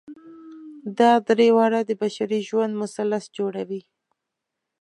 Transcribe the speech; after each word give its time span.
دا 0.97 1.11
درې 1.27 1.49
واړه 1.55 1.79
د 1.85 1.91
بشري 2.01 2.39
ژوند 2.49 2.73
مثلث 2.81 3.23
جوړوي. 3.37 3.81